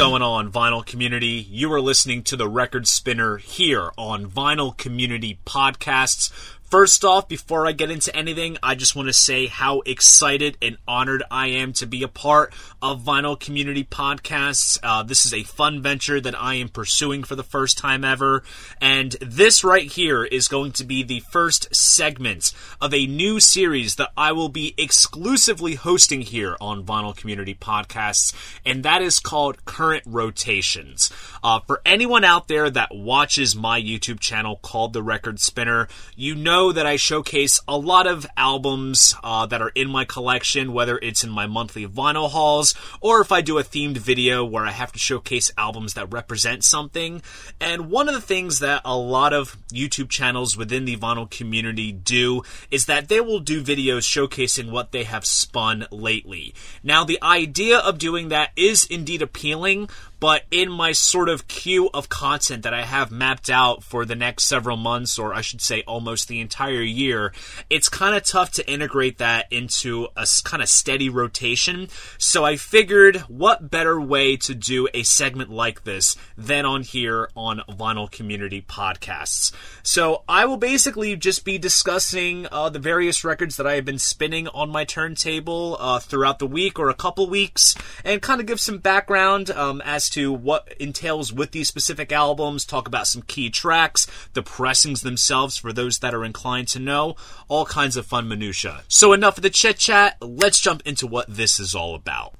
[0.00, 1.46] Going on, vinyl community?
[1.50, 6.32] You are listening to the Record Spinner here on Vinyl Community Podcasts.
[6.70, 10.78] First off, before I get into anything, I just want to say how excited and
[10.86, 14.78] honored I am to be a part of Vinyl Community Podcasts.
[14.80, 18.44] Uh, this is a fun venture that I am pursuing for the first time ever.
[18.80, 23.96] And this right here is going to be the first segment of a new series
[23.96, 28.32] that I will be exclusively hosting here on Vinyl Community Podcasts.
[28.64, 31.10] And that is called Current Rotations.
[31.42, 36.36] Uh, for anyone out there that watches my YouTube channel called The Record Spinner, you
[36.36, 40.98] know that I showcase a lot of albums uh, that are in my collection, whether
[40.98, 44.70] it's in my monthly vinyl hauls or if I do a themed video where I
[44.70, 47.22] have to showcase albums that represent something.
[47.60, 51.92] And one of the things that a lot of YouTube channels within the vinyl community
[51.92, 56.54] do is that they will do videos showcasing what they have spun lately.
[56.82, 59.88] Now, the idea of doing that is indeed appealing,
[60.20, 64.14] but in my sort of queue of content that I have mapped out for the
[64.14, 67.32] next several months, or I should say almost the entire year,
[67.70, 71.88] it's kind of tough to integrate that into a kind of steady rotation.
[72.18, 77.30] So I figured what better way to do a segment like this than on here
[77.34, 79.52] on Vinyl Community Podcasts.
[79.82, 83.98] So I will basically just be discussing uh, the various records that I have been
[83.98, 87.74] spinning on my turntable uh, throughout the week or a couple weeks,
[88.04, 92.64] and kind of give some background um, as to what entails with these specific albums,
[92.64, 97.16] talk about some key tracks, the pressings themselves for those that are inclined to know,
[97.48, 98.82] all kinds of fun minutia.
[98.88, 102.34] So enough of the chit chat, let's jump into what this is all about.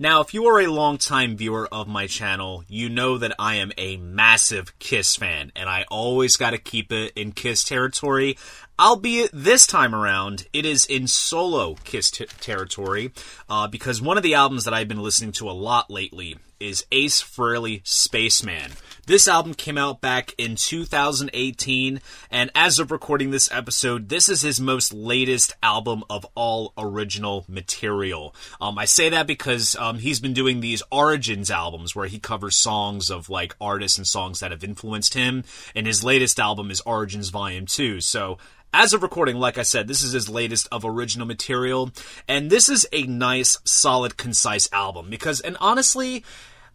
[0.00, 3.70] Now, if you are a longtime viewer of my channel, you know that I am
[3.76, 8.38] a massive Kiss fan, and I always got to keep it in Kiss territory.
[8.78, 13.12] Albeit this time around, it is in solo Kiss t- territory,
[13.50, 16.84] uh, because one of the albums that I've been listening to a lot lately is
[16.92, 18.72] Ace Frehley Spaceman.
[19.06, 22.00] This album came out back in 2018,
[22.30, 27.44] and as of recording this episode, this is his most latest album of all original
[27.48, 28.34] material.
[28.60, 32.56] Um, I say that because um, he's been doing these Origins albums where he covers
[32.56, 35.44] songs of like artists and songs that have influenced him,
[35.74, 38.00] and his latest album is Origins Volume 2.
[38.00, 38.38] So
[38.72, 41.90] as of recording, like I said, this is his latest of original material,
[42.28, 46.24] and this is a nice, solid, concise album because, and honestly,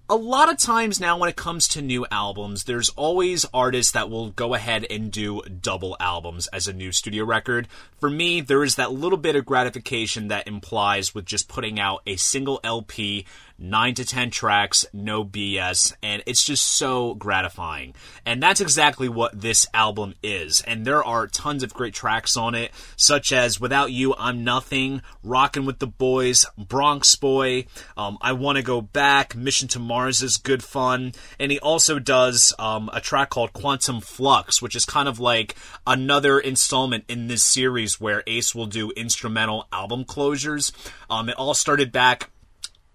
[0.07, 4.09] a lot of times now when it comes to new albums, there's always artists that
[4.09, 7.67] will go ahead and do double albums as a new studio record.
[7.99, 12.01] For me, there is that little bit of gratification that implies with just putting out
[12.05, 13.25] a single LP
[13.57, 17.93] 9 to 10 tracks, no BS, and it's just so gratifying.
[18.25, 20.61] And that's exactly what this album is.
[20.61, 25.01] And there are tons of great tracks on it, such as Without You, I'm Nothing,
[25.23, 27.65] Rockin' with the Boys, Bronx Boy,
[27.95, 32.53] um, I Wanna Go Back, Mission to Mars is good fun, and he also does
[32.59, 35.55] um, a track called Quantum Flux, which is kind of like
[35.87, 40.71] another installment in this series where Ace will do instrumental album closures.
[41.09, 42.31] Um, it all started back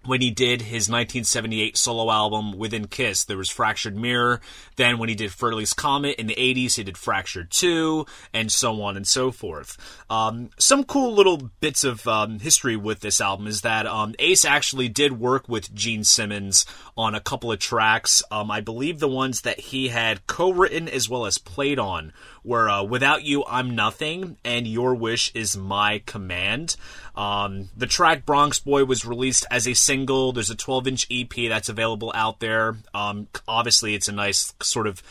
[0.05, 4.41] when he did his 1978 solo album Within Kiss, there was Fractured Mirror.
[4.75, 8.81] Then when he did Frehley's Comet in the 80s, he did Fractured 2, and so
[8.81, 9.77] on and so forth.
[10.09, 14.43] Um, some cool little bits of um, history with this album is that um, Ace
[14.43, 16.65] actually did work with Gene Simmons
[16.97, 18.23] on a couple of tracks.
[18.31, 22.11] Um, I believe the ones that he had co-written as well as played on
[22.43, 26.75] were uh, Without You, I'm Nothing, and Your Wish is My Command.
[27.21, 30.31] Um, the track Bronx Boy was released as a single.
[30.31, 32.77] There's a 12 inch EP that's available out there.
[32.95, 35.03] Um, obviously, it's a nice sort of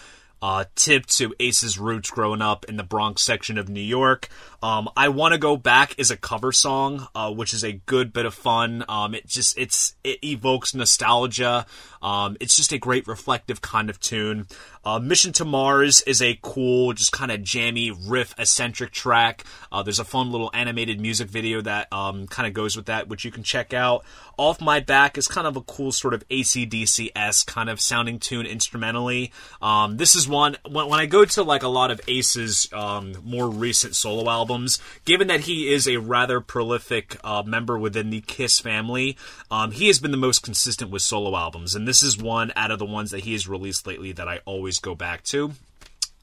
[0.43, 4.29] uh, tip to Ace's roots growing up in the Bronx section of New York.
[4.61, 8.13] Um, I want to go back is a cover song, uh, which is a good
[8.13, 8.85] bit of fun.
[8.89, 11.65] Um, it just it's it evokes nostalgia.
[12.03, 14.47] Um, it's just a great reflective kind of tune.
[14.85, 19.45] Uh, Mission to Mars is a cool, just kind of jammy, riff eccentric track.
[19.71, 23.09] Uh, there's a fun little animated music video that um, kind of goes with that,
[23.09, 24.05] which you can check out.
[24.39, 28.19] Off My Back is kind of a cool sort of ACDC s kind of sounding
[28.19, 29.33] tune instrumentally.
[29.61, 33.13] Um, this is one when, when, I go to like a lot of Ace's um,
[33.23, 34.79] more recent solo albums.
[35.05, 39.19] Given that he is a rather prolific uh, member within the Kiss family,
[39.51, 42.71] um, he has been the most consistent with solo albums, and this is one out
[42.71, 45.51] of the ones that he has released lately that I always go back to.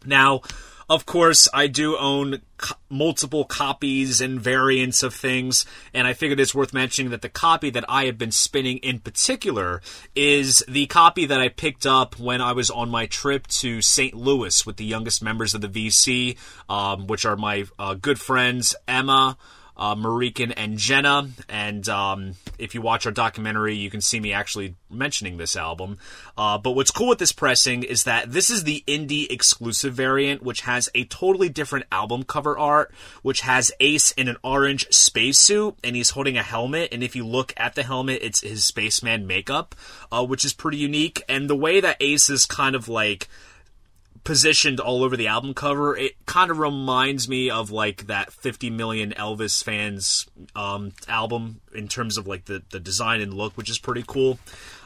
[0.06, 0.44] Now,
[0.90, 6.40] of course, I do own co- multiple copies and variants of things, and I figured
[6.40, 9.82] it's worth mentioning that the copy that I have been spinning in particular
[10.16, 14.14] is the copy that I picked up when I was on my trip to St.
[14.14, 16.38] Louis with the youngest members of the VC,
[16.70, 19.38] um, which are my uh, good friends Emma.
[19.78, 21.30] Uh, Marikan and Jenna.
[21.48, 26.00] And um, if you watch our documentary, you can see me actually mentioning this album.
[26.38, 30.42] Uh, but what's cool with this pressing is that this is the indie exclusive variant,
[30.42, 35.76] which has a totally different album cover art, which has Ace in an orange spacesuit,
[35.84, 36.90] and he's holding a helmet.
[36.92, 39.76] And if you look at the helmet, it's his spaceman makeup,
[40.12, 41.24] uh, which is pretty unique.
[41.30, 43.28] And the way that Ace is kind of like
[44.28, 48.70] positioned all over the album cover, it kind of reminds me of like that 50
[48.70, 53.70] million Elvis fans um, album in terms of like the, the design and look, which
[53.70, 54.38] is pretty cool.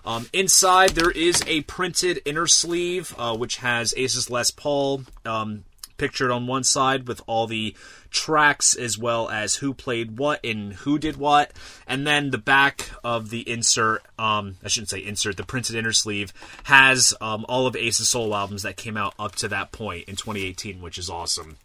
[0.05, 5.63] Um, inside, there is a printed inner sleeve, uh, which has Aces Les Paul um,
[6.01, 7.75] pictured on one side with all the
[8.09, 11.53] tracks as well as who played what and who did what.
[11.85, 15.93] And then the back of the insert, um, I shouldn't say insert, the printed inner
[15.93, 16.33] sleeve
[16.63, 20.15] has um, all of Ace's Soul albums that came out up to that point in
[20.15, 21.57] 2018, which is awesome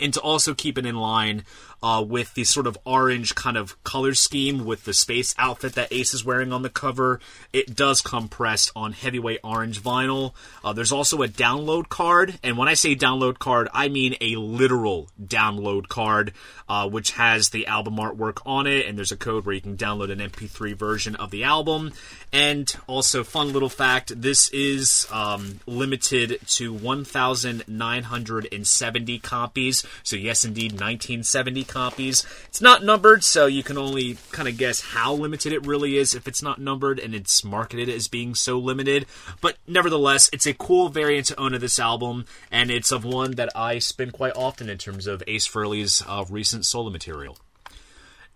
[0.00, 1.44] and to also keep it in line
[1.84, 5.92] uh, with the sort of orange kind of color scheme with the space outfit that
[5.92, 7.20] Ace is wearing on the cover.
[7.52, 10.32] It does come pressed on heavyweight orange vinyl.
[10.64, 14.36] Uh, there's also a download card, and when I say download card, I mean a
[14.36, 16.32] literal download card,
[16.70, 19.76] uh, which has the album artwork on it, and there's a code where you can
[19.76, 21.92] download an MP3 version of the album.
[22.32, 29.84] And also, fun little fact: this is um, limited to 1,970 copies.
[30.02, 32.24] So yes, indeed, 1970 copies.
[32.46, 36.14] It's not numbered, so you can only kind of guess how limited it really is
[36.14, 39.04] if it's not numbered and it's marketed as being so limited.
[39.42, 43.32] But nevertheless, it's a cool variant to own of this album, and it's of one
[43.32, 47.36] that I spin quite often in terms of Ace Frehley's uh, recent solo material.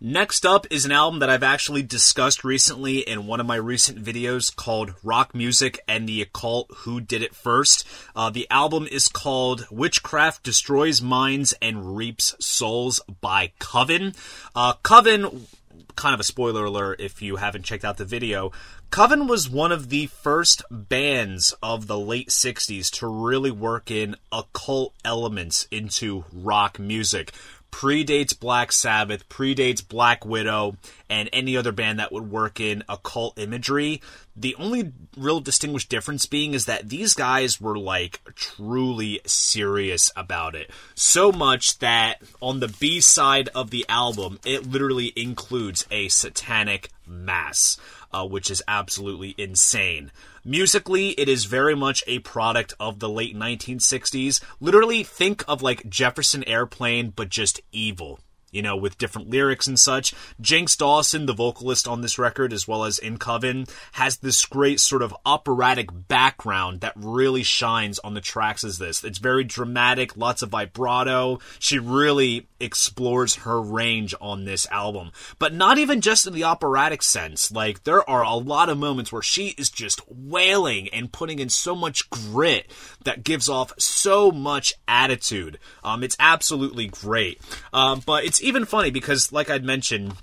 [0.00, 4.00] Next up is an album that I've actually discussed recently in one of my recent
[4.00, 7.84] videos called Rock Music and the Occult Who Did It First.
[8.14, 14.14] Uh, the album is called Witchcraft Destroys Minds and Reaps Souls by Coven.
[14.54, 15.48] Uh, Coven,
[15.96, 18.52] kind of a spoiler alert if you haven't checked out the video,
[18.90, 24.14] Coven was one of the first bands of the late 60s to really work in
[24.30, 27.32] occult elements into rock music
[27.70, 30.76] predates Black Sabbath, predates Black Widow,
[31.08, 34.02] and any other band that would work in occult imagery.
[34.36, 40.54] The only real distinguished difference being is that these guys were like truly serious about
[40.54, 40.70] it.
[40.94, 46.90] So much that on the B side of the album, it literally includes a satanic
[47.06, 47.78] mass
[48.12, 50.10] uh, which is absolutely insane.
[50.48, 54.42] Musically, it is very much a product of the late 1960s.
[54.60, 58.18] Literally, think of like Jefferson Airplane, but just evil
[58.50, 60.14] you know, with different lyrics and such.
[60.40, 64.80] Jinx Dawson, the vocalist on this record, as well as in Coven, has this great
[64.80, 69.04] sort of operatic background that really shines on the tracks as this.
[69.04, 71.38] It's very dramatic, lots of vibrato.
[71.58, 75.12] She really explores her range on this album.
[75.38, 77.50] But not even just in the operatic sense.
[77.50, 81.48] Like, there are a lot of moments where she is just wailing and putting in
[81.48, 82.70] so much grit
[83.04, 85.58] that gives off so much attitude.
[85.84, 87.40] Um, it's absolutely great.
[87.72, 90.14] Um, but it's it's even funny because, like I'd mentioned,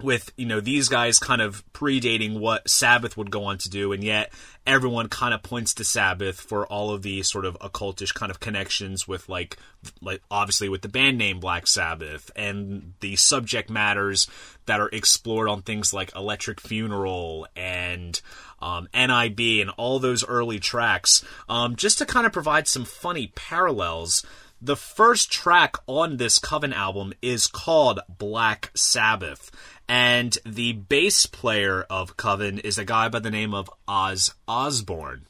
[0.00, 3.92] with you know these guys kind of predating what Sabbath would go on to do,
[3.92, 4.32] and yet
[4.66, 8.40] everyone kind of points to Sabbath for all of the sort of occultish kind of
[8.40, 9.58] connections with like
[10.00, 14.26] like obviously with the band name Black Sabbath and the subject matters
[14.66, 18.20] that are explored on things like Electric Funeral and
[18.60, 23.30] um, NIB and all those early tracks, um, just to kind of provide some funny
[23.36, 24.26] parallels
[24.62, 29.50] the first track on this Coven album is called Black Sabbath,
[29.88, 35.26] and the bass player of Coven is a guy by the name of Oz Osborne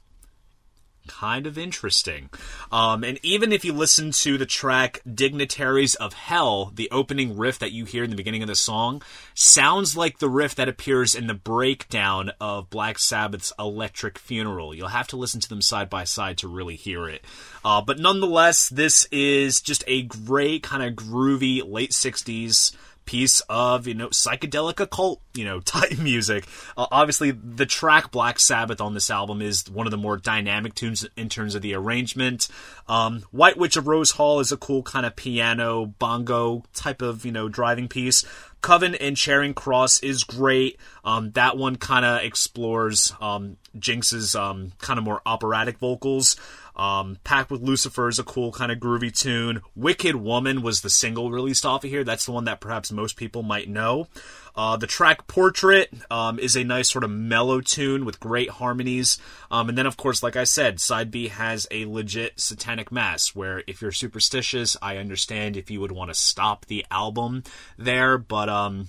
[1.07, 2.31] kind of interesting.
[2.71, 7.59] Um, and even if you listen to the track Dignitaries of Hell, the opening riff
[7.59, 9.03] that you hear in the beginning of the song
[9.35, 14.75] sounds like the riff that appears in the breakdown of Black Sabbath's Electric Funeral.
[14.75, 17.25] You'll have to listen to them side by side to really hear it.
[17.65, 23.87] Uh, but nonetheless, this is just a great, kind of groovy late 60s piece of
[23.87, 26.47] you know psychedelic occult you know type music.
[26.77, 30.75] Uh, obviously, the track Black Sabbath on this album is one of the more dynamic
[30.75, 32.49] tunes in terms of the arrangement.
[32.89, 37.25] Um, White Witch of Rose Hall is a cool kind of piano bongo type of
[37.25, 38.25] you know driving piece.
[38.63, 40.79] Coven and Charing Cross is great.
[41.05, 46.37] Um, that one kind of explores um, Jinx's um, kind of more operatic vocals.
[46.77, 49.63] Um, Pact with Lucifer is a cool kind of groovy tune.
[49.75, 52.05] Wicked Woman was the single released off of here.
[52.05, 54.09] That's the one that perhaps most people might know.
[54.55, 59.19] Uh, the track Portrait um, is a nice sort of mellow tune with great harmonies.
[59.51, 63.35] Um, and then, of course, like I said, side B has a legit satanic mass
[63.35, 67.45] where if you're superstitious, I understand if you would want to stop the album
[67.79, 68.89] there, but um,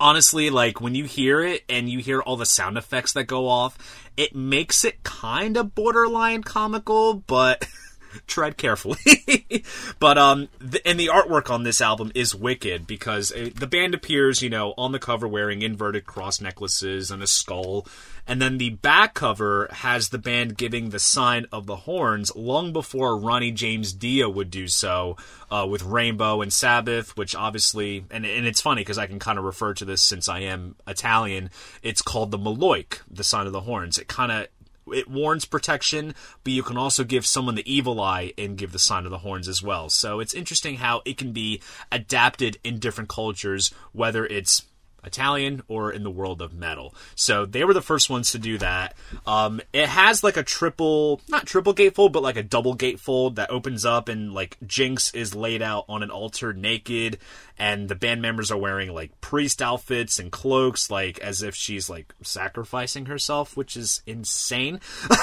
[0.00, 3.48] honestly, like when you hear it and you hear all the sound effects that go
[3.48, 7.66] off, it makes it kind of borderline comical, but.
[8.26, 9.64] tread carefully.
[9.98, 10.48] but um,
[10.84, 14.74] and the artwork on this album is wicked because it, the band appears, you know,
[14.76, 17.86] on the cover wearing inverted cross necklaces and a skull,
[18.26, 22.74] and then the back cover has the band giving the sign of the horns long
[22.74, 25.16] before Ronnie James Dio would do so
[25.50, 29.38] uh, with Rainbow and Sabbath, which obviously, and, and it's funny because I can kind
[29.38, 31.50] of refer to this since I am Italian.
[31.82, 33.96] It's called the Maloik, the sign of the horns.
[33.96, 34.48] It kind of
[34.92, 36.14] it warns protection,
[36.44, 39.18] but you can also give someone the evil eye and give the sign of the
[39.18, 39.88] horns as well.
[39.88, 44.62] So it's interesting how it can be adapted in different cultures, whether it's
[45.04, 46.94] Italian or in the world of metal.
[47.14, 48.94] So they were the first ones to do that.
[49.26, 53.50] Um, it has like a triple, not triple gatefold, but like a double gatefold that
[53.50, 57.18] opens up and like Jinx is laid out on an altar naked
[57.58, 61.90] and the band members are wearing like priest outfits and cloaks like as if she's
[61.90, 64.80] like sacrificing herself, which is insane.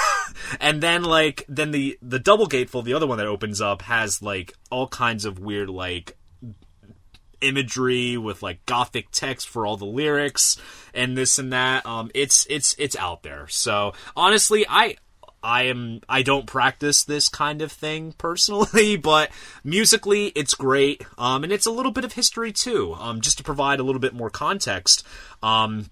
[0.60, 4.22] and then like then the the double gatefold, the other one that opens up has
[4.22, 6.16] like all kinds of weird like
[7.46, 10.60] imagery with like gothic text for all the lyrics
[10.94, 14.96] and this and that um it's it's it's out there so honestly i
[15.42, 19.30] I am I don't practice this kind of thing personally, but
[19.62, 21.04] musically it's great.
[21.16, 22.94] Um, and it's a little bit of history too.
[22.98, 25.06] Um, just to provide a little bit more context.
[25.44, 25.90] Um,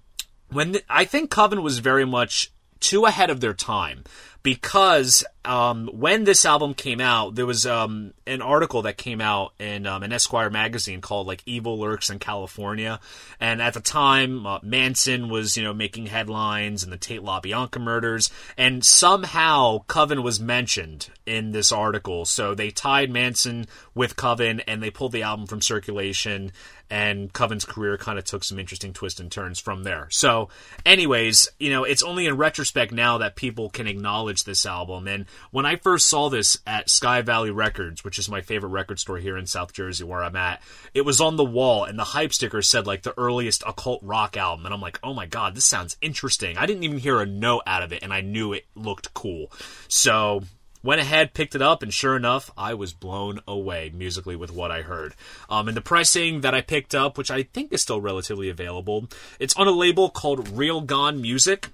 [0.51, 4.03] when the, I think Coven was very much too ahead of their time
[4.45, 9.53] because um, when this album came out, there was um, an article that came out
[9.59, 12.99] in um, an Esquire magazine called like "Evil Lurks in California,"
[13.39, 17.81] and at the time, uh, Manson was you know making headlines and the Tate LaBianca
[17.81, 22.25] murders, and somehow Coven was mentioned in this article.
[22.25, 26.51] So they tied Manson with Coven, and they pulled the album from circulation,
[26.89, 30.07] and Coven's career kind of took some interesting twists and turns from there.
[30.11, 30.49] So,
[30.85, 35.07] anyways, you know, it's only in retrospect now that people can acknowledge this album.
[35.07, 38.99] And when I first saw this at Sky Valley Records, which is my favorite record
[38.99, 40.61] store here in South Jersey where I'm at,
[40.93, 44.37] it was on the wall and the hype sticker said like the earliest occult rock
[44.37, 44.65] album.
[44.65, 46.57] And I'm like, oh my God, this sounds interesting.
[46.57, 49.51] I didn't even hear a note out of it and I knew it looked cool.
[49.87, 50.43] So,
[50.85, 54.69] Went ahead, picked it up, and sure enough, I was blown away musically with what
[54.69, 55.15] I heard.
[55.49, 59.07] Um, and the pricing that I picked up, which I think is still relatively available,
[59.39, 61.69] it's on a label called Real Gone Music,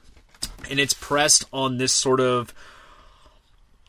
[0.69, 2.53] and it's pressed on this sort of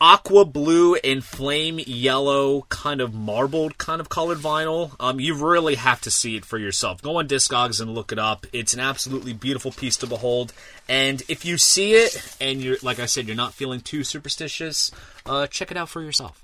[0.03, 4.91] aqua blue and flame yellow kind of marbled kind of colored vinyl.
[4.99, 7.01] Um, you really have to see it for yourself.
[7.01, 8.45] Go on Discogs and look it up.
[8.51, 10.51] It's an absolutely beautiful piece to behold.
[10.89, 14.91] And if you see it and you're, like I said, you're not feeling too superstitious,
[15.25, 16.43] uh, check it out for yourself.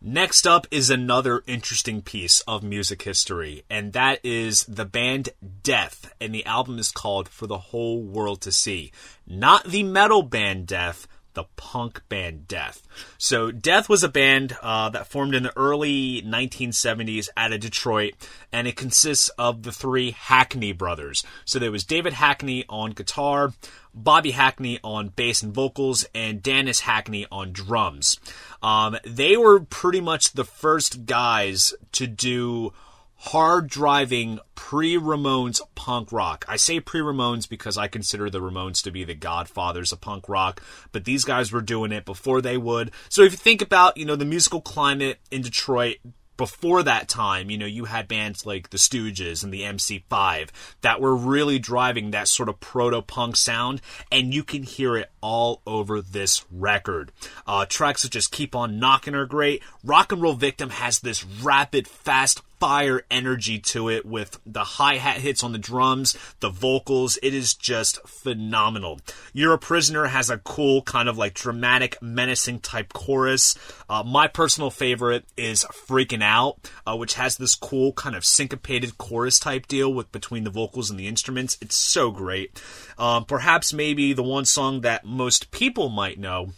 [0.00, 5.30] Next up is another interesting piece of music history, and that is the band
[5.64, 8.92] Death, and the album is called For the Whole World to See.
[9.26, 11.08] Not the metal band Death,
[11.38, 12.82] the punk band Death.
[13.16, 18.14] So Death was a band uh, that formed in the early 1970s out of Detroit,
[18.52, 21.24] and it consists of the three Hackney brothers.
[21.44, 23.52] So there was David Hackney on guitar,
[23.94, 28.18] Bobby Hackney on bass and vocals, and Dennis Hackney on drums.
[28.60, 32.72] Um, they were pretty much the first guys to do
[33.18, 36.44] hard driving pre Ramones punk rock.
[36.48, 40.28] I say pre Ramones because I consider the Ramones to be the godfathers of punk
[40.28, 42.92] rock, but these guys were doing it before they would.
[43.08, 45.98] So if you think about, you know, the musical climate in Detroit,
[46.36, 50.50] before that time, you know, you had bands like the Stooges and the MC5
[50.82, 53.82] that were really driving that sort of proto punk sound,
[54.12, 57.10] and you can hear it all over this record.
[57.44, 59.62] Uh, tracks such as Keep On Knocking are great.
[59.82, 64.96] Rock and Roll Victim has this rapid, fast fire energy to it with the hi
[64.96, 67.18] hat hits on the drums, the vocals.
[67.22, 69.00] It is just phenomenal.
[69.32, 73.54] You're a Prisoner has a cool, kind of like dramatic, menacing type chorus.
[73.88, 78.98] Uh, my personal favorite is Freaking Out, uh, which has this cool, kind of syncopated
[78.98, 81.58] chorus type deal with between the vocals and the instruments.
[81.60, 82.62] It's so great.
[82.98, 86.52] Um, perhaps maybe the one song that most people might know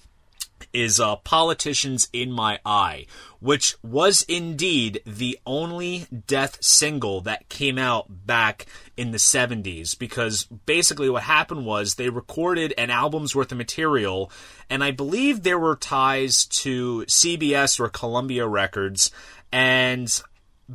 [0.72, 3.06] is uh, Politicians in My Eye,
[3.40, 9.98] which was indeed the only death single that came out back in the 70s.
[9.98, 14.30] Because basically, what happened was they recorded an album's worth of material,
[14.68, 19.10] and I believe there were ties to CBS or Columbia Records,
[19.52, 20.22] and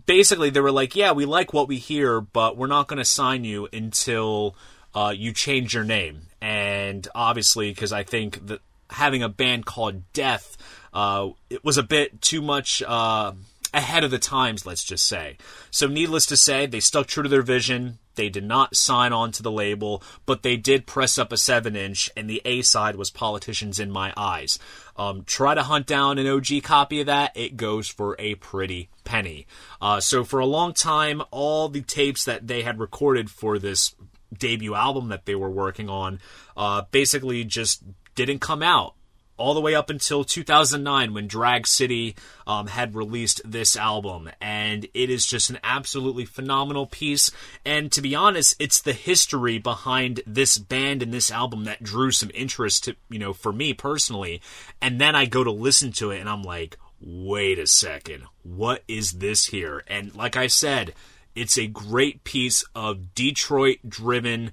[0.06, 3.06] basically they were like, yeah, we like what we hear, but we're not going to
[3.06, 4.56] sign you until
[4.94, 6.24] uh, you change your name.
[6.42, 10.58] And obviously, because I think that having a band called Death,
[10.94, 12.82] uh, it was a bit too much.
[12.82, 13.34] Uh,
[13.76, 15.38] ahead of the times, let's just say.
[15.70, 18.00] So, needless to say, they stuck true to their vision.
[18.16, 21.76] They did not sign on to the label, but they did press up a 7
[21.76, 24.58] inch, and the A side was Politicians in My Eyes.
[24.96, 28.90] Um, try to hunt down an OG copy of that, it goes for a pretty
[29.04, 29.46] penny.
[29.82, 33.94] Uh, so, for a long time, all the tapes that they had recorded for this
[34.38, 36.20] debut album that they were working on
[36.58, 37.84] uh, basically just
[38.16, 38.96] didn't come out
[39.38, 42.16] all the way up until 2009 when Drag City
[42.48, 44.30] um, had released this album.
[44.40, 47.32] And it is just an absolutely phenomenal piece.
[47.66, 52.12] And to be honest, it's the history behind this band and this album that drew
[52.12, 54.42] some interest to, you know, for me personally.
[54.82, 58.84] And then I go to listen to it and I'm like, wait a second, what
[58.88, 59.84] is this here?
[59.88, 60.94] And like I said,
[61.36, 64.52] it's a great piece of Detroit driven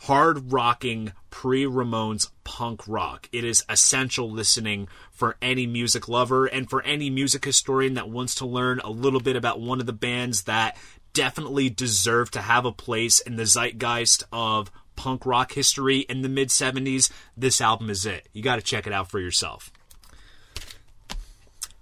[0.00, 3.28] hard rocking pre Ramones punk rock.
[3.32, 8.34] It is essential listening for any music lover and for any music historian that wants
[8.36, 10.76] to learn a little bit about one of the bands that
[11.12, 16.28] definitely deserve to have a place in the zeitgeist of punk rock history in the
[16.28, 17.10] mid 70s.
[17.36, 18.28] This album is it.
[18.32, 19.72] You got to check it out for yourself.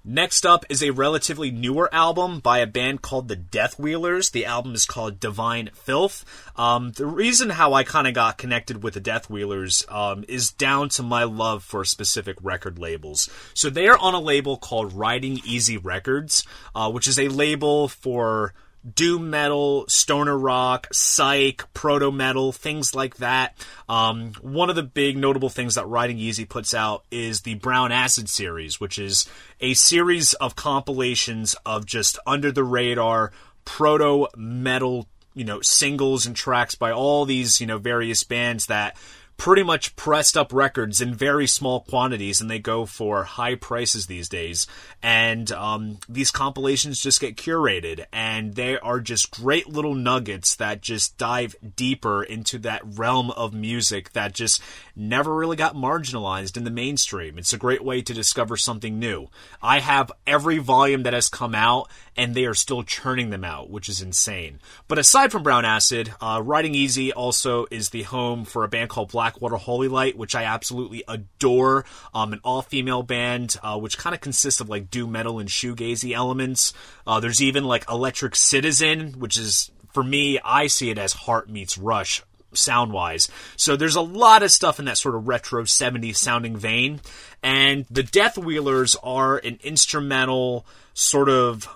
[0.08, 4.30] Next up is a relatively newer album by a band called the Death Wheelers.
[4.30, 6.24] The album is called Divine Filth.
[6.54, 10.52] Um, the reason how I kind of got connected with the Death Wheelers um, is
[10.52, 13.28] down to my love for specific record labels.
[13.52, 17.88] So they are on a label called Riding Easy Records, uh, which is a label
[17.88, 18.54] for
[18.94, 23.56] doom metal, stoner rock, psych, proto metal, things like that.
[23.88, 27.92] Um, one of the big notable things that Riding Easy puts out is the Brown
[27.92, 29.28] Acid series, which is
[29.60, 33.32] a series of compilations of just under the radar
[33.64, 38.96] proto metal, you know, singles and tracks by all these, you know, various bands that
[39.36, 44.06] pretty much pressed up records in very small quantities and they go for high prices
[44.06, 44.66] these days.
[45.02, 50.80] And um, these compilations just get curated and they are just great little nuggets that
[50.80, 54.62] just dive deeper into that realm of music that just
[54.94, 57.38] never really got marginalized in the mainstream.
[57.38, 59.28] It's a great way to discover something new.
[59.62, 63.68] I have every volume that has come out and they are still churning them out,
[63.68, 64.60] which is insane.
[64.88, 68.88] But aside from Brown Acid, uh, Riding Easy also is the home for a band
[68.88, 71.84] called Blackwater Holylight, which I absolutely adore.
[72.14, 75.48] Um, an all female band, uh, which kind of consists of like doom metal and
[75.48, 76.72] shoegazy elements.
[77.06, 81.50] Uh, there's even like Electric Citizen, which is for me, I see it as Heart
[81.50, 83.28] meets Rush sound wise.
[83.56, 87.00] So there's a lot of stuff in that sort of retro 70s sounding vein.
[87.42, 91.68] And the Death Wheelers are an instrumental sort of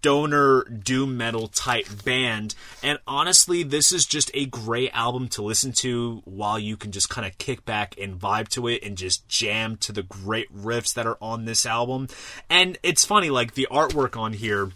[0.00, 2.54] stoner doom metal type band.
[2.82, 7.10] And honestly, this is just a great album to listen to while you can just
[7.10, 10.94] kind of kick back and vibe to it and just jam to the great riffs
[10.94, 12.08] that are on this album.
[12.48, 14.70] And it's funny, like the artwork on here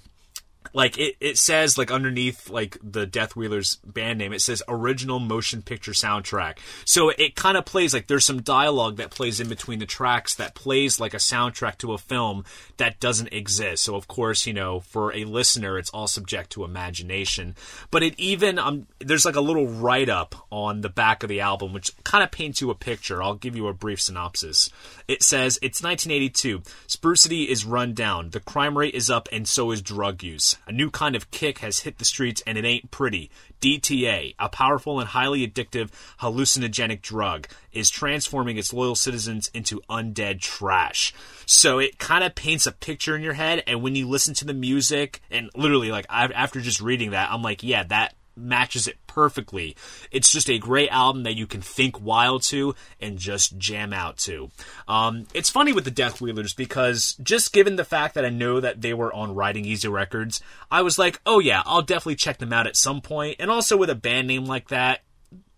[0.72, 5.18] like it, it says like underneath like the Death Wheelers band name, it says original
[5.18, 6.58] motion picture soundtrack.
[6.84, 10.34] So it kind of plays like there's some dialogue that plays in between the tracks
[10.36, 12.44] that plays like a soundtrack to a film
[12.78, 13.84] that doesn't exist.
[13.84, 17.54] So of course, you know, for a listener, it's all subject to imagination.
[17.90, 21.40] But it even um, there's like a little write up on the back of the
[21.40, 23.22] album which kind of paints you a picture.
[23.22, 24.70] I'll give you a brief synopsis.
[25.08, 26.62] It says it's 1982.
[26.86, 28.30] Spruce City is run down.
[28.30, 30.53] The crime rate is up, and so is drug use.
[30.66, 33.30] A new kind of kick has hit the streets and it ain't pretty.
[33.60, 35.90] DTA, a powerful and highly addictive
[36.20, 41.14] hallucinogenic drug, is transforming its loyal citizens into undead trash.
[41.46, 44.44] So it kind of paints a picture in your head, and when you listen to
[44.44, 48.98] the music, and literally, like, after just reading that, I'm like, yeah, that matches it
[49.06, 49.76] perfectly.
[50.10, 54.16] It's just a great album that you can think wild to and just jam out
[54.18, 54.50] to.
[54.88, 58.60] Um, it's funny with the Death Wheelers because just given the fact that I know
[58.60, 62.38] that they were on Riding Easy Records, I was like, oh yeah, I'll definitely check
[62.38, 63.36] them out at some point.
[63.38, 65.00] And also with a band name like that,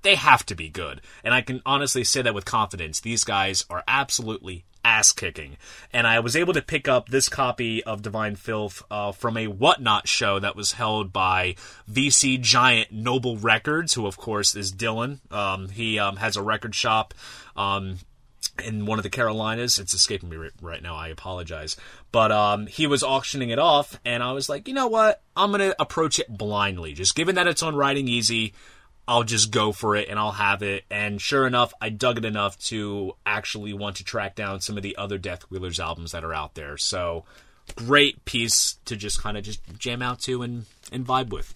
[0.03, 1.01] they have to be good.
[1.25, 3.01] And I can honestly say that with confidence.
[3.01, 5.57] These guys are absolutely ass kicking.
[5.93, 9.49] And I was able to pick up this copy of Divine Filth uh, from a
[9.49, 11.57] Whatnot show that was held by
[11.91, 15.19] VC giant Noble Records, who, of course, is Dylan.
[15.33, 17.13] Um, he um, has a record shop.
[17.57, 17.99] Um,
[18.65, 19.79] in one of the Carolinas.
[19.79, 20.95] It's escaping me right now.
[20.95, 21.77] I apologize.
[22.11, 25.21] But um, he was auctioning it off, and I was like, you know what?
[25.37, 26.95] I'm going to approach it blindly.
[26.95, 28.55] Just given that it's on Riding Easy,
[29.09, 30.85] I'll just go for it and I'll have it.
[30.91, 34.83] And sure enough, I dug it enough to actually want to track down some of
[34.83, 36.77] the other Death Wheelers albums that are out there.
[36.77, 37.25] So
[37.77, 41.55] great piece to just kind of just jam out to and, and vibe with.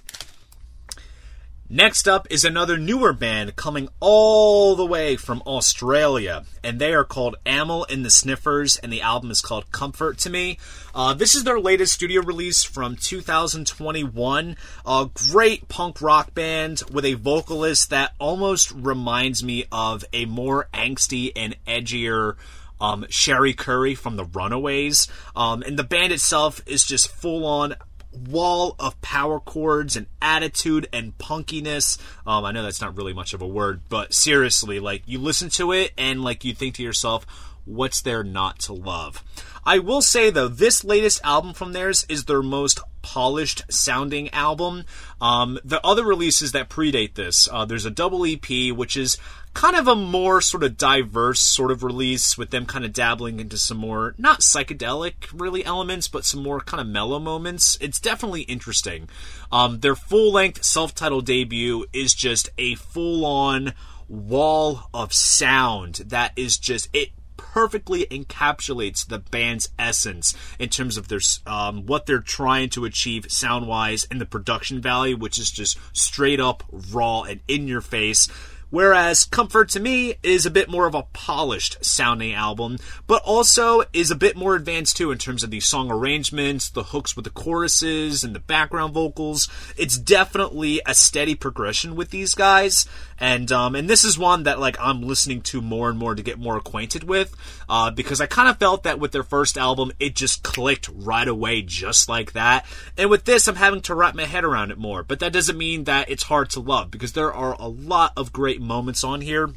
[1.73, 7.05] Next up is another newer band coming all the way from Australia, and they are
[7.05, 10.59] called Amyl and the Sniffers, and the album is called Comfort to Me.
[10.97, 14.57] Uh, this is their latest studio release from 2021.
[14.85, 20.69] A great punk rock band with a vocalist that almost reminds me of a more
[20.75, 22.35] angsty and edgier.
[22.81, 25.07] Um, Cherie Currie from the Runaways.
[25.37, 27.77] Um, and the band itself is just full on
[28.13, 31.99] wall of power chords and attitude and punkiness.
[32.27, 35.49] Um, I know that's not really much of a word, but seriously, like you listen
[35.51, 37.27] to it and like you think to yourself,
[37.65, 39.23] what's there not to love?
[39.65, 44.85] I will say though, this latest album from theirs is their most polished sounding album.
[45.21, 49.19] Um, the other releases that predate this, uh, there's a double EP, which is
[49.53, 53.41] kind of a more sort of diverse sort of release with them kind of dabbling
[53.41, 58.01] into some more not psychedelic really elements but some more kind of mellow moments it's
[58.01, 59.09] definitely interesting
[59.51, 63.73] um, their full-length self-titled debut is just a full-on
[64.09, 67.11] wall of sound that is just it
[67.53, 73.31] perfectly encapsulates the band's essence in terms of their um, what they're trying to achieve
[73.31, 77.81] sound wise and the production value, which is just straight up raw and in your
[77.81, 78.29] face.
[78.71, 83.83] Whereas Comfort to me is a bit more of a polished sounding album, but also
[83.93, 87.25] is a bit more advanced too in terms of the song arrangements, the hooks with
[87.25, 89.49] the choruses, and the background vocals.
[89.77, 92.87] It's definitely a steady progression with these guys,
[93.21, 96.23] and um, and this is one that like I'm listening to more and more to
[96.23, 97.37] get more acquainted with,
[97.69, 101.29] uh, because I kind of felt that with their first album it just clicked right
[101.29, 102.65] away, just like that.
[102.97, 105.03] And with this, I'm having to wrap my head around it more.
[105.03, 108.33] But that doesn't mean that it's hard to love because there are a lot of
[108.33, 109.51] great moments on here.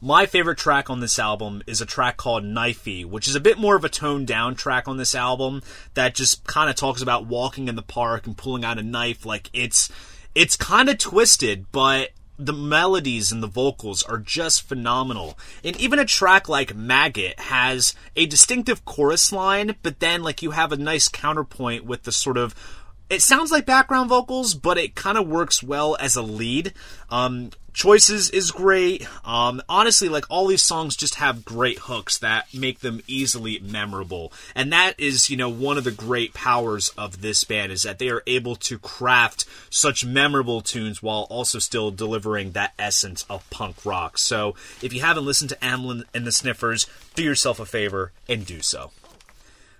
[0.00, 3.58] My favorite track on this album is a track called Knifey, which is a bit
[3.58, 5.62] more of a toned down track on this album
[5.94, 9.24] that just kind of talks about walking in the park and pulling out a knife.
[9.24, 9.90] Like it's
[10.34, 15.38] it's kind of twisted, but the melodies and the vocals are just phenomenal.
[15.62, 20.52] And even a track like Maggot has a distinctive chorus line, but then like you
[20.52, 22.54] have a nice counterpoint with the sort of
[23.10, 26.72] it sounds like background vocals, but it kind of works well as a lead.
[27.10, 29.04] Um, Choices is great.
[29.24, 34.32] Um, honestly, like all these songs just have great hooks that make them easily memorable.
[34.54, 37.98] And that is, you know, one of the great powers of this band is that
[37.98, 43.48] they are able to craft such memorable tunes while also still delivering that essence of
[43.50, 44.18] punk rock.
[44.18, 48.46] So if you haven't listened to Amyl and the Sniffers, do yourself a favor and
[48.46, 48.92] do so.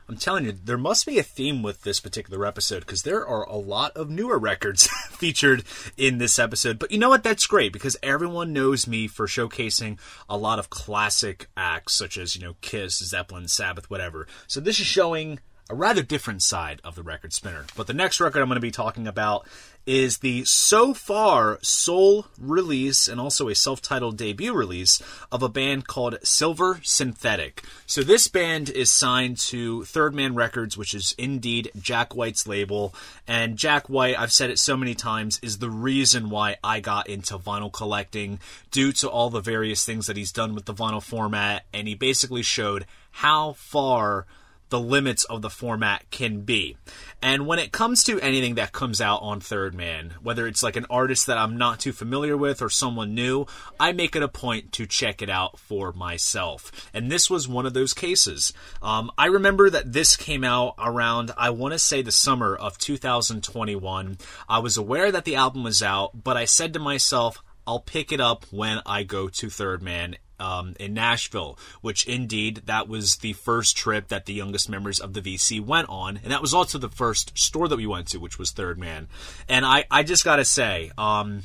[0.08, 3.44] I'm telling you, there must be a theme with this particular episode because there are
[3.44, 5.64] a lot of newer records featured
[5.96, 6.78] in this episode.
[6.78, 7.22] But you know what?
[7.22, 12.36] That's great because everyone knows me for showcasing a lot of classic acts such as,
[12.36, 14.26] you know, Kiss, Zeppelin, Sabbath, whatever.
[14.46, 17.64] So this is showing a rather different side of the record spinner.
[17.76, 19.46] But the next record I'm going to be talking about
[19.86, 25.48] is the so far sole release and also a self titled debut release of a
[25.48, 27.62] band called Silver Synthetic.
[27.86, 32.94] So, this band is signed to Third Man Records, which is indeed Jack White's label.
[33.26, 37.08] And Jack White, I've said it so many times, is the reason why I got
[37.08, 38.38] into vinyl collecting
[38.70, 41.64] due to all the various things that he's done with the vinyl format.
[41.72, 44.26] And he basically showed how far
[44.74, 46.76] the limits of the format can be.
[47.22, 50.74] And when it comes to anything that comes out on Third Man, whether it's like
[50.74, 53.46] an artist that I'm not too familiar with or someone new,
[53.78, 56.90] I make it a point to check it out for myself.
[56.92, 58.52] And this was one of those cases.
[58.82, 62.76] Um, I remember that this came out around, I want to say, the summer of
[62.76, 64.18] 2021.
[64.48, 68.10] I was aware that the album was out, but I said to myself, I'll pick
[68.10, 73.16] it up when I go to Third Man um, in Nashville, which indeed that was
[73.16, 76.52] the first trip that the youngest members of the VC went on, and that was
[76.52, 79.08] also the first store that we went to, which was Third Man.
[79.48, 81.44] And I, I just gotta say, um,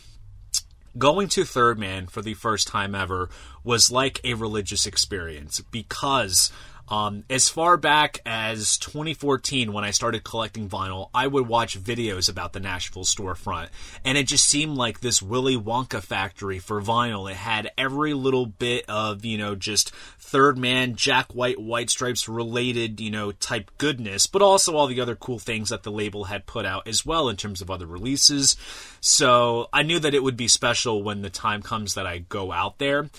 [0.97, 3.29] going to Third Man for the first time ever
[3.63, 6.51] was like a religious experience because
[6.89, 12.29] um, as far back as 2014, when I started collecting vinyl, I would watch videos
[12.29, 13.69] about the Nashville storefront,
[14.03, 17.29] and it just seemed like this Willy Wonka factory for vinyl.
[17.29, 22.27] It had every little bit of, you know, just third man, Jack White, White Stripes
[22.27, 26.25] related, you know, type goodness, but also all the other cool things that the label
[26.25, 28.57] had put out as well in terms of other releases.
[28.99, 32.51] So I knew that it would be special when the time comes that I go
[32.51, 33.09] out there.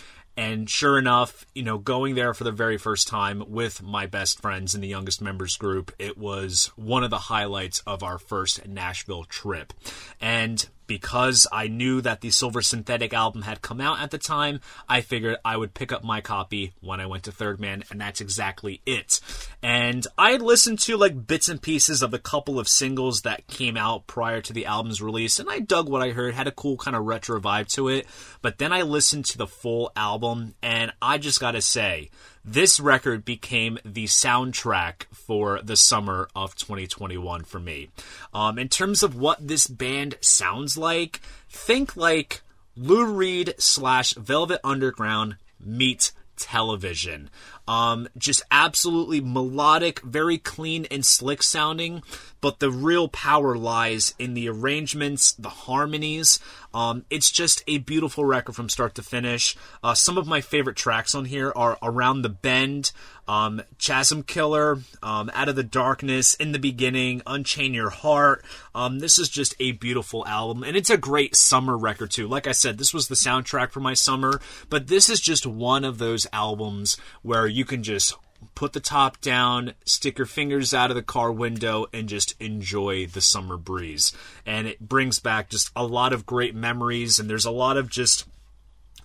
[0.41, 4.41] And sure enough, you know, going there for the very first time with my best
[4.41, 8.67] friends in the youngest members group, it was one of the highlights of our first
[8.67, 9.75] Nashville trip.
[10.19, 14.59] And because I knew that the Silver Synthetic album had come out at the time,
[14.89, 18.01] I figured I would pick up my copy when I went to Third Man, and
[18.01, 19.21] that's exactly it.
[19.63, 23.47] And I had listened to like bits and pieces of a couple of singles that
[23.47, 26.53] came out prior to the album's release, and I dug what I heard, had a
[26.53, 28.09] cool kind of retro vibe to it.
[28.43, 32.11] But then I listened to the full album, and I just gotta say,
[32.45, 37.91] this record became the soundtrack for the summer of 2021 for me.
[38.33, 42.43] Um, in terms of what this band sounds like, think like
[42.77, 47.29] Lou Reed slash Velvet Underground meets television.
[47.71, 52.03] Um, just absolutely melodic, very clean and slick sounding,
[52.41, 56.41] but the real power lies in the arrangements, the harmonies.
[56.75, 59.57] Um, it's just a beautiful record from start to finish.
[59.85, 62.91] Uh, some of my favorite tracks on here are Around the Bend,
[63.29, 68.45] um, Chasm Killer, um, Out of the Darkness, In the Beginning, Unchain Your Heart.
[68.75, 72.29] Um, this is just a beautiful album, and it's a great summer record too.
[72.29, 75.85] Like I said, this was the soundtrack for my summer, but this is just one
[75.85, 78.17] of those albums where you can just
[78.55, 83.07] put the top down, stick your fingers out of the car window, and just enjoy
[83.07, 84.13] the summer breeze.
[84.47, 87.89] And it brings back just a lot of great memories, and there's a lot of
[87.89, 88.27] just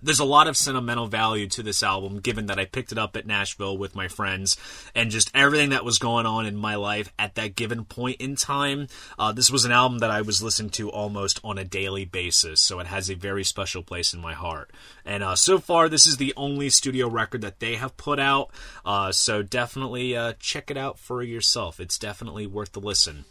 [0.02, 3.16] there's a lot of sentimental value to this album given that I picked it up
[3.16, 4.56] at Nashville with my friends
[4.94, 8.36] and just everything that was going on in my life at that given point in
[8.36, 8.88] time.
[9.18, 12.60] Uh, this was an album that I was listening to almost on a daily basis,
[12.60, 14.70] so it has a very special place in my heart.
[15.04, 18.50] And uh, so far, this is the only studio record that they have put out,
[18.84, 21.80] uh, so definitely uh, check it out for yourself.
[21.80, 23.24] It's definitely worth the listen.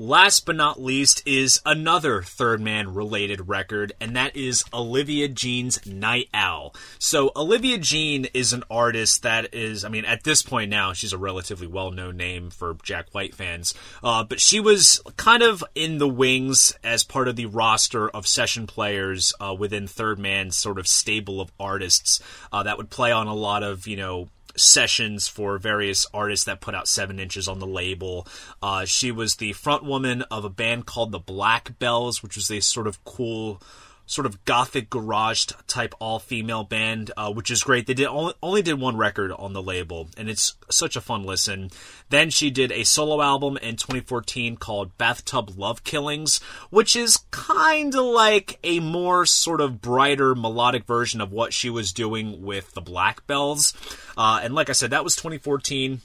[0.00, 5.84] Last but not least is another Third Man related record, and that is Olivia Jean's
[5.84, 6.72] Night Owl.
[7.00, 11.12] So, Olivia Jean is an artist that is, I mean, at this point now, she's
[11.12, 15.64] a relatively well known name for Jack White fans, uh, but she was kind of
[15.74, 20.56] in the wings as part of the roster of session players uh, within Third Man's
[20.56, 22.20] sort of stable of artists
[22.52, 26.60] uh, that would play on a lot of, you know, sessions for various artists that
[26.60, 28.26] put out seven inches on the label.
[28.62, 32.50] Uh, she was the front woman of a band called the Black Bells, which was
[32.50, 33.60] a sort of cool
[34.08, 37.86] sort of gothic garage type all female band, uh, which is great.
[37.86, 41.24] They did only, only did one record on the label, and it's such a fun
[41.24, 41.70] listen.
[42.08, 46.38] Then she did a solo album in 2014 called Bathtub Love Killings,
[46.70, 51.68] which is kind of like a more sort of brighter melodic version of what she
[51.68, 53.74] was doing with the Black Bells.
[54.16, 56.00] Uh, and like I said, that was 2014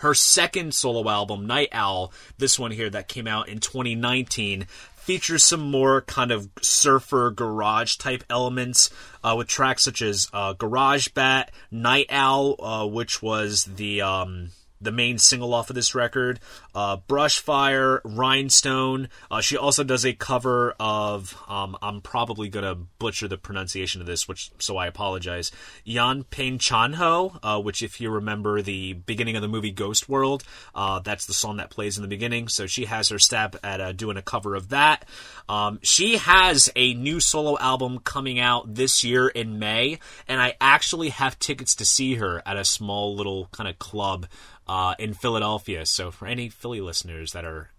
[0.00, 4.66] her second solo album, Night Owl, this one here that came out in 2019,
[5.00, 8.90] features some more kind of surfer garage type elements
[9.24, 14.50] uh, with tracks such as uh, Garage Bat, Night Owl, uh, which was the um,
[14.80, 16.40] the main single off of this record.
[16.74, 19.08] Uh, Brushfire, Rhinestone.
[19.30, 24.00] Uh, she also does a cover of, um, I'm probably going to butcher the pronunciation
[24.00, 25.50] of this, which so I apologize.
[25.84, 30.44] Yan Ping Chanho, uh, which, if you remember the beginning of the movie Ghost World,
[30.74, 32.48] uh, that's the song that plays in the beginning.
[32.48, 35.04] So she has her stab at uh, doing a cover of that.
[35.48, 40.54] Um, she has a new solo album coming out this year in May, and I
[40.60, 44.26] actually have tickets to see her at a small little kind of club
[44.70, 45.84] uh, in Philadelphia.
[45.84, 47.70] So for any Philly listeners that are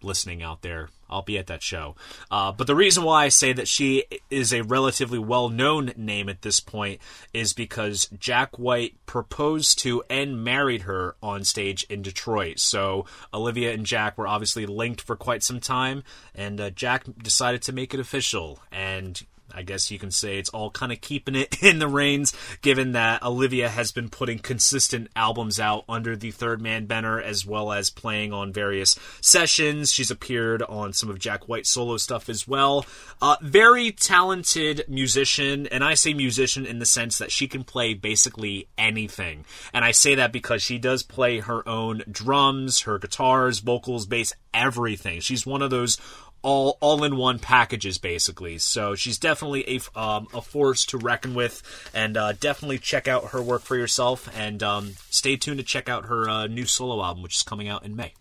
[0.00, 1.96] listening out there, I'll be at that show.
[2.30, 6.28] Uh, but the reason why I say that she is a relatively well known name
[6.28, 7.00] at this point
[7.34, 12.60] is because Jack White proposed to and married her on stage in Detroit.
[12.60, 17.60] So Olivia and Jack were obviously linked for quite some time, and uh, Jack decided
[17.62, 18.60] to make it official.
[18.70, 19.20] And
[19.54, 22.32] I guess you can say it's all kind of keeping it in the reins,
[22.62, 27.44] given that Olivia has been putting consistent albums out under the Third Man banner, as
[27.46, 29.92] well as playing on various sessions.
[29.92, 32.86] She's appeared on some of Jack White's solo stuff as well.
[33.22, 37.94] Uh, very talented musician, and I say musician in the sense that she can play
[37.94, 39.44] basically anything.
[39.72, 44.32] And I say that because she does play her own drums, her guitars, vocals, bass,
[44.52, 45.20] everything.
[45.20, 45.98] She's one of those
[46.42, 48.58] all all in one packages basically.
[48.58, 51.62] So she's definitely a um, a force to reckon with,
[51.94, 54.28] and uh, definitely check out her work for yourself.
[54.36, 57.68] And um, stay tuned to check out her uh, new solo album, which is coming
[57.68, 58.14] out in May.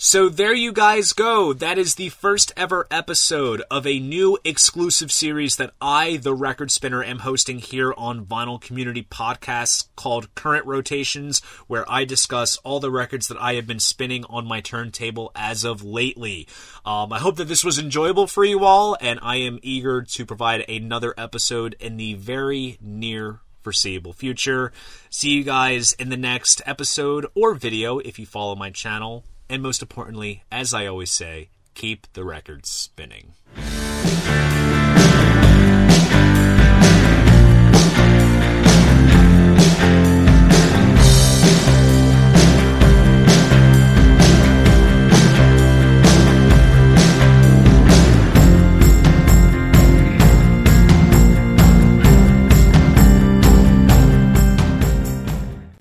[0.00, 1.52] So there you guys go.
[1.52, 6.70] That is the first ever episode of a new exclusive series that I, the record
[6.70, 12.78] spinner, am hosting here on Vinyl Community Podcasts called Current Rotations, where I discuss all
[12.78, 16.46] the records that I have been spinning on my turntable as of lately.
[16.86, 20.24] Um, I hope that this was enjoyable for you all, and I am eager to
[20.24, 24.70] provide another episode in the very near foreseeable future.
[25.10, 29.24] See you guys in the next episode or video if you follow my channel.
[29.50, 33.34] And most importantly, as I always say, keep the record spinning.